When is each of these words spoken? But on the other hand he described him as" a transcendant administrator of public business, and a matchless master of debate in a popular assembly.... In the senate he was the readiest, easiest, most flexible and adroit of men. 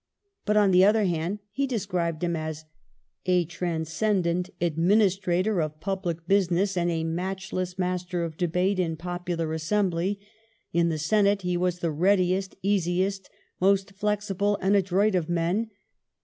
But 0.45 0.57
on 0.57 0.71
the 0.71 0.83
other 0.83 1.03
hand 1.05 1.37
he 1.51 1.67
described 1.67 2.23
him 2.23 2.35
as" 2.35 2.65
a 3.37 3.45
transcendant 3.45 4.49
administrator 4.59 5.61
of 5.61 5.79
public 5.79 6.25
business, 6.27 6.75
and 6.75 6.89
a 6.89 7.03
matchless 7.03 7.77
master 7.77 8.23
of 8.23 8.35
debate 8.35 8.79
in 8.79 8.93
a 8.93 8.95
popular 8.95 9.53
assembly.... 9.53 10.19
In 10.73 10.89
the 10.89 10.97
senate 10.97 11.43
he 11.43 11.55
was 11.55 11.77
the 11.81 11.91
readiest, 11.91 12.55
easiest, 12.63 13.29
most 13.59 13.91
flexible 13.93 14.57
and 14.59 14.75
adroit 14.75 15.13
of 15.13 15.29
men. 15.29 15.69